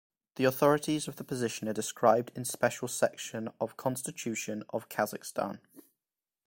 The 0.37 0.45
authorities 0.45 1.07
of 1.07 1.15
this 1.17 1.27
position 1.27 1.67
are 1.69 1.73
described 1.73 2.31
in 2.33 2.43
special 2.43 2.87
section 2.87 3.49
of 3.59 3.77
Constitution 3.77 4.63
of 4.71 4.89
Kazakhstan. 4.89 5.59